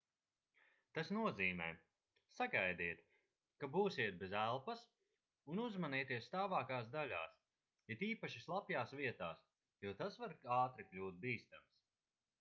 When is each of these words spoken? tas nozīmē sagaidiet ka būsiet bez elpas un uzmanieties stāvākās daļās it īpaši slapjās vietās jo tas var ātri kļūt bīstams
tas 0.97 1.09
nozīmē 1.15 1.65
sagaidiet 2.37 3.01
ka 3.63 3.67
būsiet 3.75 4.17
bez 4.23 4.33
elpas 4.45 4.81
un 5.55 5.61
uzmanieties 5.65 6.25
stāvākās 6.31 6.89
daļās 6.97 7.35
it 7.97 8.05
īpaši 8.09 8.41
slapjās 8.47 8.95
vietās 9.03 9.47
jo 9.87 9.93
tas 10.01 10.17
var 10.25 10.33
ātri 10.61 10.87
kļūt 10.93 11.21
bīstams 11.27 11.81